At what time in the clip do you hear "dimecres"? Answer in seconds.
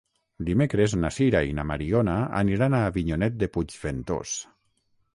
0.45-0.95